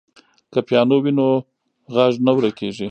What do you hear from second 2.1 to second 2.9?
نه ورکېږي.